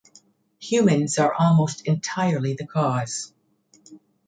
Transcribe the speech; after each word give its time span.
Humans 0.57 1.19
are 1.19 1.31
almost 1.31 1.85
entirely 1.87 2.55
the 2.55 2.65
cause. 2.65 3.33